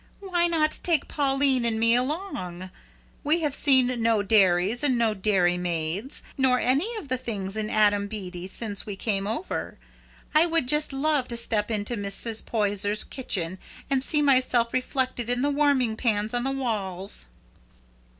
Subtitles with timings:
[0.19, 2.71] "Why not take Pauline and me along?
[3.23, 7.69] We have seen no dairies, and no dairy maids, nor any of the things in
[7.69, 9.77] Adam Bede, since we came over.
[10.33, 12.43] I would just love to step into Mrs.
[12.43, 13.59] Poyser's kitchen
[13.91, 17.27] and see myself reflected in the warming pans on the walls."